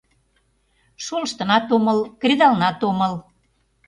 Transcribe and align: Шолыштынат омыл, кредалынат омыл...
Шолыштынат 1.03 1.65
омыл, 1.75 1.99
кредалынат 2.21 2.79
омыл... 2.89 3.13